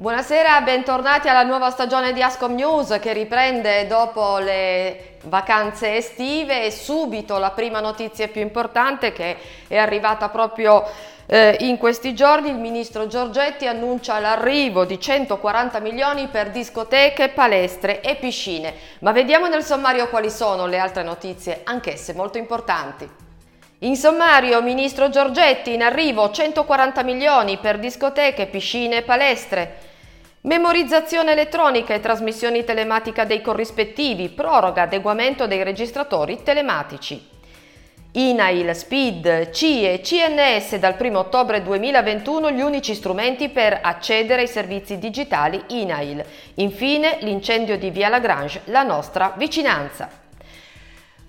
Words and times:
Buonasera, 0.00 0.60
bentornati 0.60 1.28
alla 1.28 1.42
nuova 1.42 1.70
stagione 1.70 2.12
di 2.12 2.22
Ascom 2.22 2.54
News 2.54 2.98
che 3.00 3.12
riprende 3.12 3.88
dopo 3.88 4.38
le 4.38 5.16
vacanze 5.24 5.96
estive 5.96 6.64
e 6.64 6.70
subito 6.70 7.36
la 7.38 7.50
prima 7.50 7.80
notizia 7.80 8.28
più 8.28 8.40
importante 8.40 9.10
che 9.10 9.36
è 9.66 9.76
arrivata 9.76 10.28
proprio 10.28 10.84
eh, 11.26 11.56
in 11.62 11.78
questi 11.78 12.14
giorni. 12.14 12.50
Il 12.50 12.58
ministro 12.58 13.08
Giorgetti 13.08 13.66
annuncia 13.66 14.20
l'arrivo 14.20 14.84
di 14.84 15.00
140 15.00 15.80
milioni 15.80 16.28
per 16.28 16.50
discoteche, 16.50 17.30
palestre 17.30 18.00
e 18.00 18.14
piscine. 18.14 18.72
Ma 19.00 19.10
vediamo 19.10 19.48
nel 19.48 19.64
sommario 19.64 20.06
quali 20.10 20.30
sono 20.30 20.66
le 20.66 20.78
altre 20.78 21.02
notizie, 21.02 21.62
anch'esse 21.64 22.14
molto 22.14 22.38
importanti. 22.38 23.26
In 23.82 23.96
sommario, 23.96 24.62
ministro 24.62 25.08
Giorgetti, 25.08 25.74
in 25.74 25.82
arrivo 25.82 26.30
140 26.30 27.02
milioni 27.02 27.58
per 27.58 27.80
discoteche, 27.80 28.46
piscine 28.46 28.98
e 28.98 29.02
palestre. 29.02 29.87
Memorizzazione 30.42 31.32
elettronica 31.32 31.94
e 31.94 32.00
trasmissioni 32.00 32.62
telematica 32.62 33.24
dei 33.24 33.40
corrispettivi, 33.40 34.28
proroga 34.28 34.82
adeguamento 34.82 35.48
dei 35.48 35.64
registratori 35.64 36.44
telematici. 36.44 37.36
INAIL, 38.12 38.72
SPID, 38.72 39.50
CIE 39.50 40.00
CNS 40.00 40.76
dal 40.76 40.94
1 40.96 41.18
ottobre 41.18 41.60
2021 41.60 42.52
gli 42.52 42.60
unici 42.60 42.94
strumenti 42.94 43.48
per 43.48 43.80
accedere 43.82 44.42
ai 44.42 44.48
servizi 44.48 44.98
digitali 44.98 45.60
INAIL. 45.66 46.24
Infine 46.54 47.18
l'incendio 47.22 47.76
di 47.76 47.90
Via 47.90 48.08
Lagrange, 48.08 48.62
la 48.66 48.84
nostra 48.84 49.34
vicinanza. 49.36 50.27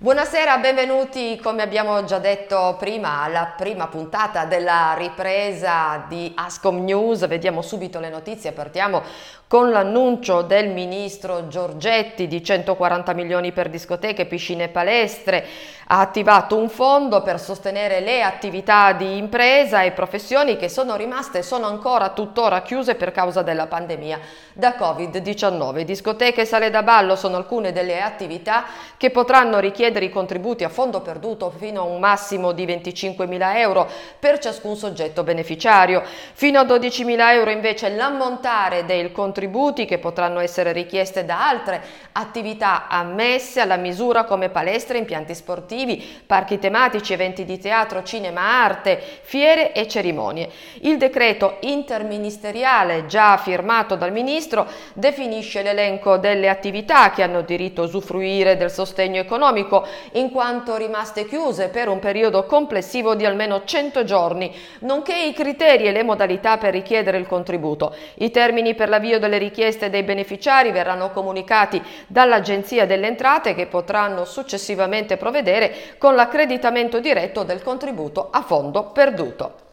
Buonasera, 0.02 0.56
benvenuti 0.56 1.38
come 1.42 1.60
abbiamo 1.60 2.02
già 2.04 2.18
detto 2.18 2.74
prima 2.78 3.20
alla 3.20 3.52
prima 3.54 3.86
puntata 3.88 4.46
della 4.46 4.94
ripresa 4.96 6.06
di 6.08 6.32
Ascom 6.34 6.82
News. 6.82 7.26
Vediamo 7.26 7.60
subito 7.60 8.00
le 8.00 8.08
notizie, 8.08 8.52
partiamo 8.52 9.02
con 9.46 9.68
l'annuncio 9.70 10.40
del 10.40 10.70
ministro 10.70 11.48
Giorgetti 11.48 12.28
di 12.28 12.42
140 12.42 13.12
milioni 13.12 13.52
per 13.52 13.68
discoteche, 13.68 14.24
piscine 14.24 14.64
e 14.64 14.68
palestre, 14.68 15.44
ha 15.92 16.00
attivato 16.00 16.56
un 16.56 16.68
fondo 16.68 17.22
per 17.22 17.40
sostenere 17.40 18.00
le 18.00 18.22
attività 18.22 18.92
di 18.92 19.16
impresa 19.16 19.82
e 19.82 19.90
professioni 19.90 20.56
che 20.56 20.68
sono 20.68 20.94
rimaste 20.94 21.38
e 21.38 21.42
sono 21.42 21.66
ancora 21.66 22.10
tuttora 22.10 22.62
chiuse 22.62 22.94
per 22.94 23.10
causa 23.10 23.42
della 23.42 23.66
pandemia 23.66 24.20
da 24.52 24.76
Covid-19. 24.78 25.80
Discoteche 25.80 26.42
e 26.42 26.44
sale 26.44 26.70
da 26.70 26.82
ballo 26.82 27.16
sono 27.16 27.36
alcune 27.36 27.72
delle 27.72 28.00
attività 28.00 28.64
che 28.96 29.10
potranno 29.10 29.58
richiedere 29.58 30.04
i 30.04 30.10
contributi 30.10 30.62
a 30.62 30.68
fondo 30.68 31.00
perduto 31.00 31.50
fino 31.50 31.80
a 31.80 31.84
un 31.84 31.98
massimo 31.98 32.52
di 32.52 32.64
25 32.66 33.26
mila 33.26 33.58
euro 33.58 33.88
per 34.18 34.38
ciascun 34.38 34.76
soggetto 34.76 35.24
beneficiario. 35.24 36.02
Fino 36.34 36.60
a 36.60 36.64
12 36.64 37.04
mila 37.04 37.32
euro 37.32 37.50
invece 37.50 37.88
l'ammontare 37.88 38.84
contributo 39.12 39.50
contributi 39.50 39.84
che 39.86 39.98
potranno 39.98 40.40
essere 40.40 40.72
richieste 40.72 41.24
da 41.24 41.48
altre 41.48 41.82
attività 42.12 42.88
ammesse 42.88 43.60
alla 43.60 43.76
misura 43.76 44.24
come 44.24 44.48
palestre, 44.48 44.98
impianti 44.98 45.34
sportivi, 45.34 45.79
parchi 46.26 46.58
tematici, 46.58 47.14
eventi 47.14 47.46
di 47.46 47.58
teatro, 47.58 48.02
cinema, 48.02 48.42
arte, 48.42 49.00
fiere 49.22 49.72
e 49.72 49.88
cerimonie. 49.88 50.50
Il 50.82 50.98
decreto 50.98 51.56
interministeriale 51.60 53.06
già 53.06 53.38
firmato 53.38 53.94
dal 53.96 54.12
Ministro 54.12 54.66
definisce 54.92 55.62
l'elenco 55.62 56.18
delle 56.18 56.50
attività 56.50 57.10
che 57.10 57.22
hanno 57.22 57.40
diritto 57.40 57.80
a 57.80 57.84
usufruire 57.86 58.58
del 58.58 58.70
sostegno 58.70 59.20
economico 59.20 59.86
in 60.12 60.30
quanto 60.30 60.76
rimaste 60.76 61.26
chiuse 61.26 61.68
per 61.68 61.88
un 61.88 61.98
periodo 61.98 62.44
complessivo 62.44 63.14
di 63.14 63.24
almeno 63.24 63.62
100 63.64 64.04
giorni, 64.04 64.54
nonché 64.80 65.16
i 65.16 65.32
criteri 65.32 65.86
e 65.86 65.92
le 65.92 66.02
modalità 66.02 66.58
per 66.58 66.72
richiedere 66.72 67.16
il 67.16 67.26
contributo. 67.26 67.94
I 68.16 68.30
termini 68.30 68.74
per 68.74 68.90
l'avvio 68.90 69.18
del 69.18 69.28
le 69.30 69.38
richieste 69.38 69.88
dei 69.88 70.02
beneficiari 70.02 70.72
verranno 70.72 71.10
comunicati 71.10 71.82
dall'Agenzia 72.06 72.84
delle 72.84 73.06
Entrate 73.06 73.54
che 73.54 73.66
potranno 73.66 74.26
successivamente 74.26 75.16
provvedere 75.16 75.69
con 75.98 76.14
l'accreditamento 76.14 77.00
diretto 77.00 77.42
del 77.42 77.62
contributo 77.62 78.28
a 78.30 78.42
fondo 78.42 78.84
perduto. 78.90 79.68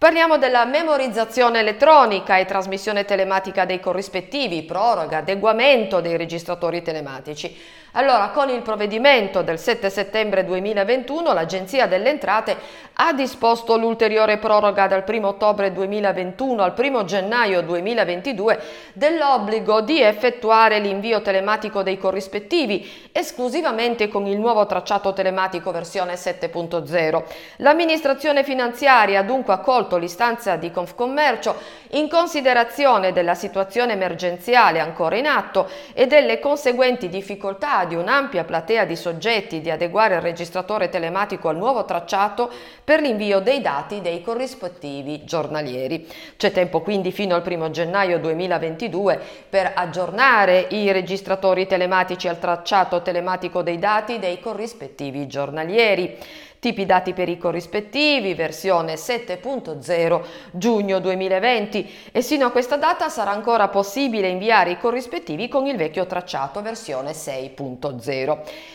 Parliamo 0.00 0.38
della 0.38 0.64
memorizzazione 0.64 1.58
elettronica 1.58 2.38
e 2.38 2.46
trasmissione 2.46 3.04
telematica 3.04 3.66
dei 3.66 3.80
corrispettivi, 3.80 4.62
proroga, 4.62 5.18
adeguamento 5.18 6.00
dei 6.00 6.16
registratori 6.16 6.80
telematici. 6.80 7.54
Allora, 7.94 8.28
con 8.28 8.48
il 8.50 8.62
provvedimento 8.62 9.42
del 9.42 9.58
7 9.58 9.90
settembre 9.90 10.44
2021, 10.44 11.32
l'Agenzia 11.32 11.88
delle 11.88 12.10
Entrate 12.10 12.56
ha 12.94 13.12
disposto 13.12 13.76
l'ulteriore 13.76 14.38
proroga 14.38 14.86
dal 14.86 15.02
1 15.04 15.26
ottobre 15.26 15.72
2021 15.72 16.62
al 16.62 16.74
1 16.76 17.04
gennaio 17.04 17.62
2022 17.62 18.60
dell'obbligo 18.92 19.80
di 19.80 20.00
effettuare 20.00 20.78
l'invio 20.78 21.20
telematico 21.20 21.82
dei 21.82 21.98
corrispettivi 21.98 23.08
esclusivamente 23.10 24.06
con 24.06 24.26
il 24.26 24.38
nuovo 24.38 24.66
tracciato 24.66 25.12
telematico 25.12 25.72
versione 25.72 26.14
7.0. 26.14 27.24
L'amministrazione 27.56 28.44
finanziaria 28.44 29.20
ha 29.20 29.24
dunque 29.24 29.54
accolto 29.54 29.96
l'istanza 29.96 30.54
di 30.54 30.70
Confcommercio 30.70 31.56
in 31.90 32.08
considerazione 32.08 33.12
della 33.12 33.34
situazione 33.34 33.94
emergenziale 33.94 34.78
ancora 34.78 35.16
in 35.16 35.26
atto 35.26 35.68
e 35.92 36.06
delle 36.06 36.38
conseguenti 36.38 37.08
difficoltà 37.08 37.79
di 37.84 37.94
un'ampia 37.94 38.44
platea 38.44 38.84
di 38.84 38.96
soggetti 38.96 39.60
di 39.60 39.70
adeguare 39.70 40.16
il 40.16 40.20
registratore 40.20 40.88
telematico 40.88 41.48
al 41.48 41.56
nuovo 41.56 41.84
tracciato 41.84 42.50
per 42.82 43.00
l'invio 43.00 43.40
dei 43.40 43.60
dati 43.60 44.00
dei 44.00 44.22
corrispettivi 44.22 45.24
giornalieri. 45.24 46.06
C'è 46.36 46.52
tempo 46.52 46.80
quindi 46.80 47.12
fino 47.12 47.34
al 47.34 47.42
1 47.46 47.70
gennaio 47.70 48.18
2022 48.18 49.20
per 49.48 49.72
aggiornare 49.74 50.66
i 50.70 50.90
registratori 50.92 51.66
telematici 51.66 52.28
al 52.28 52.38
tracciato 52.38 53.02
telematico 53.02 53.62
dei 53.62 53.78
dati 53.78 54.18
dei 54.18 54.40
corrispettivi 54.40 55.26
giornalieri 55.26 56.18
tipi 56.60 56.84
dati 56.84 57.14
per 57.14 57.28
i 57.28 57.38
corrispettivi, 57.38 58.34
versione 58.34 58.94
7.0 58.94 60.22
giugno 60.52 61.00
2020 61.00 61.90
e 62.12 62.20
sino 62.20 62.46
a 62.46 62.50
questa 62.50 62.76
data 62.76 63.08
sarà 63.08 63.30
ancora 63.30 63.68
possibile 63.68 64.28
inviare 64.28 64.72
i 64.72 64.78
corrispettivi 64.78 65.48
con 65.48 65.66
il 65.66 65.76
vecchio 65.76 66.06
tracciato 66.06 66.60
versione 66.60 67.12
6.0. 67.12 67.69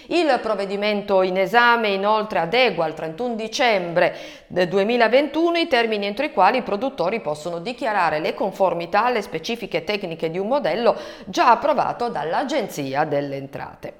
Il 0.07 0.39
provvedimento 0.41 1.21
in 1.21 1.37
esame 1.37 1.89
inoltre 1.89 2.39
adegua 2.39 2.85
al 2.85 2.93
31 2.93 3.35
dicembre 3.35 4.15
del 4.47 4.67
2021 4.67 5.57
i 5.57 5.67
termini 5.67 6.05
entro 6.05 6.25
i 6.25 6.31
quali 6.31 6.57
i 6.57 6.63
produttori 6.63 7.19
possono 7.19 7.59
dichiarare 7.59 8.19
le 8.19 8.33
conformità 8.33 9.05
alle 9.05 9.21
specifiche 9.21 9.83
tecniche 9.83 10.29
di 10.29 10.37
un 10.37 10.47
modello 10.47 10.95
già 11.25 11.51
approvato 11.51 12.09
dall'Agenzia 12.09 13.03
delle 13.03 13.35
Entrate. 13.35 13.93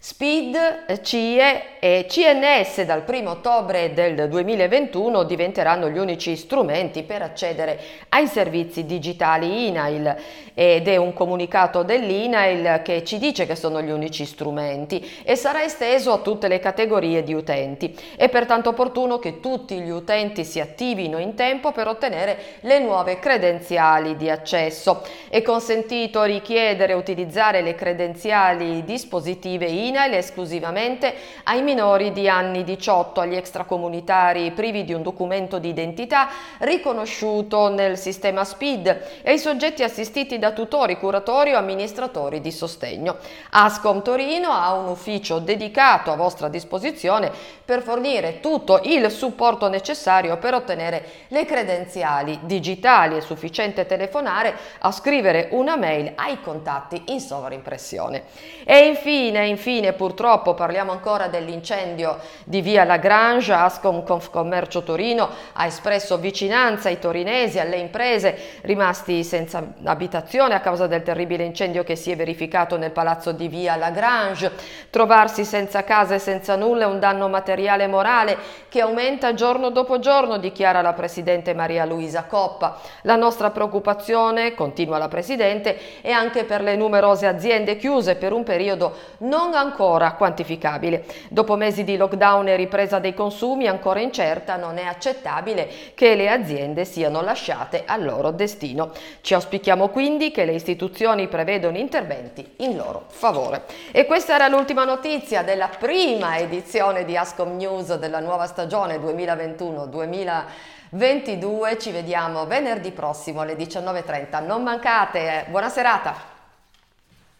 SPID, 0.00 1.00
CIE 1.02 1.62
e 1.80 2.06
CNS 2.08 2.82
dal 2.82 3.02
1 3.04 3.30
ottobre 3.30 3.92
del 3.92 4.28
2021 4.28 5.24
diventeranno 5.24 5.88
gli 5.88 5.98
unici 5.98 6.36
strumenti 6.36 7.02
per 7.02 7.22
accedere 7.22 7.80
ai 8.10 8.28
servizi 8.28 8.84
digitali 8.86 9.66
INAIL 9.66 10.16
ed 10.54 10.86
è 10.86 10.96
un 10.96 11.12
comunicato 11.12 11.82
dell'INAIL 11.82 12.80
che 12.84 13.02
ci 13.02 13.18
dice 13.18 13.44
che 13.44 13.56
sono 13.56 13.82
gli 13.82 13.90
unici 13.90 14.24
strumenti 14.24 15.04
e 15.24 15.34
sarà 15.34 15.64
esteso 15.64 16.12
a 16.12 16.18
tutte 16.18 16.46
le 16.46 16.60
categorie 16.60 17.24
di 17.24 17.34
utenti. 17.34 17.96
È 18.16 18.28
pertanto 18.28 18.68
opportuno 18.70 19.18
che 19.18 19.40
tutti 19.40 19.80
gli 19.80 19.90
utenti 19.90 20.44
si 20.44 20.60
attivino 20.60 21.18
in 21.18 21.34
tempo 21.34 21.72
per 21.72 21.88
ottenere 21.88 22.38
le 22.60 22.78
nuove 22.78 23.18
credenziali 23.18 24.16
di 24.16 24.30
accesso. 24.30 25.02
È 25.28 25.42
consentito 25.42 26.22
richiedere 26.22 26.92
e 26.92 26.96
utilizzare 26.96 27.62
le 27.62 27.74
credenziali 27.74 28.84
dispositive 28.84 29.66
INAIL 29.66 29.86
INAIL 29.88 30.14
esclusivamente 30.14 31.14
ai 31.44 31.62
minori 31.62 32.12
di 32.12 32.28
anni 32.28 32.64
18, 32.64 33.20
agli 33.20 33.36
extracomunitari 33.36 34.50
privi 34.52 34.84
di 34.84 34.92
un 34.92 35.02
documento 35.02 35.58
di 35.58 35.68
identità 35.68 36.28
riconosciuto 36.58 37.68
nel 37.68 37.98
sistema 37.98 38.44
SPID 38.44 38.86
e 39.22 39.30
ai 39.30 39.38
soggetti 39.38 39.82
assistiti 39.82 40.38
da 40.38 40.52
tutori, 40.52 40.98
curatori 40.98 41.52
o 41.52 41.58
amministratori 41.58 42.40
di 42.40 42.50
sostegno. 42.50 43.16
Ascom 43.50 44.02
Torino 44.02 44.50
ha 44.50 44.72
un 44.74 44.88
ufficio 44.88 45.38
dedicato 45.38 46.10
a 46.10 46.16
vostra 46.16 46.48
disposizione 46.48 47.30
per 47.64 47.82
fornire 47.82 48.40
tutto 48.40 48.80
il 48.84 49.10
supporto 49.10 49.68
necessario 49.68 50.38
per 50.38 50.54
ottenere 50.54 51.04
le 51.28 51.44
credenziali 51.44 52.38
digitali. 52.42 53.16
È 53.16 53.20
sufficiente 53.20 53.86
telefonare 53.86 54.56
a 54.78 54.90
scrivere 54.90 55.48
una 55.52 55.76
mail 55.76 56.12
ai 56.14 56.40
contatti 56.40 57.02
in 57.06 57.20
sovraimpressione. 57.20 58.24
E 58.64 58.86
infine, 58.86 59.46
infine 59.46 59.77
Infine 59.78 59.94
purtroppo 59.94 60.54
parliamo 60.54 60.90
ancora 60.90 61.28
dell'incendio 61.28 62.18
di 62.42 62.60
via 62.62 62.82
Lagrange, 62.82 63.52
Ascom 63.52 64.02
Confcommercio 64.02 64.82
Torino 64.82 65.28
ha 65.52 65.66
espresso 65.66 66.18
vicinanza 66.18 66.88
ai 66.88 66.98
torinesi, 66.98 67.60
alle 67.60 67.76
imprese 67.76 68.36
rimasti 68.62 69.22
senza 69.22 69.64
abitazione 69.84 70.54
a 70.54 70.60
causa 70.60 70.88
del 70.88 71.04
terribile 71.04 71.44
incendio 71.44 71.84
che 71.84 71.94
si 71.94 72.10
è 72.10 72.16
verificato 72.16 72.76
nel 72.76 72.90
palazzo 72.90 73.30
di 73.30 73.46
via 73.46 73.76
Lagrange. 73.76 74.50
Trovarsi 74.90 75.44
senza 75.44 75.84
casa 75.84 76.16
e 76.16 76.18
senza 76.18 76.56
nulla 76.56 76.82
è 76.82 76.86
un 76.86 76.98
danno 76.98 77.28
materiale 77.28 77.84
e 77.84 77.86
morale 77.86 78.36
che 78.68 78.80
aumenta 78.80 79.32
giorno 79.34 79.70
dopo 79.70 80.00
giorno, 80.00 80.38
dichiara 80.38 80.82
la 80.82 80.92
Presidente 80.92 81.54
Maria 81.54 81.84
Luisa 81.84 82.24
Coppa. 82.24 82.78
La 83.02 83.14
nostra 83.14 83.50
preoccupazione, 83.50 84.54
continua 84.54 84.98
la 84.98 85.06
Presidente, 85.06 86.00
è 86.00 86.10
anche 86.10 86.42
per 86.42 86.62
le 86.62 86.74
numerose 86.74 87.28
aziende 87.28 87.76
chiuse 87.76 88.16
per 88.16 88.32
un 88.32 88.42
periodo 88.42 88.96
non 89.18 89.54
ancora 89.54 89.66
quantificabile. 89.72 91.04
Dopo 91.28 91.56
mesi 91.56 91.84
di 91.84 91.96
lockdown 91.96 92.48
e 92.48 92.56
ripresa 92.56 92.98
dei 92.98 93.14
consumi 93.14 93.66
ancora 93.66 94.00
incerta, 94.00 94.56
non 94.56 94.78
è 94.78 94.84
accettabile 94.84 95.68
che 95.94 96.14
le 96.14 96.30
aziende 96.30 96.84
siano 96.84 97.20
lasciate 97.20 97.82
al 97.86 98.04
loro 98.04 98.30
destino. 98.30 98.92
Ci 99.20 99.34
auspichiamo 99.34 99.88
quindi 99.88 100.30
che 100.30 100.44
le 100.44 100.52
istituzioni 100.52 101.26
prevedano 101.28 101.76
interventi 101.76 102.54
in 102.58 102.76
loro 102.76 103.04
favore. 103.08 103.64
E 103.92 104.06
questa 104.06 104.34
era 104.34 104.48
l'ultima 104.48 104.84
notizia 104.84 105.42
della 105.42 105.68
prima 105.68 106.38
edizione 106.38 107.04
di 107.04 107.16
Ascom 107.16 107.56
News 107.56 107.96
della 107.96 108.20
nuova 108.20 108.46
stagione 108.46 108.98
2021-2022. 108.98 111.78
Ci 111.78 111.90
vediamo 111.90 112.46
venerdì 112.46 112.92
prossimo 112.92 113.42
alle 113.42 113.56
19.30. 113.56 114.44
Non 114.44 114.62
mancate, 114.62 115.44
buona 115.48 115.68
serata! 115.68 116.37